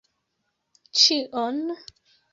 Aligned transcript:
Ĉion? 1.01 1.63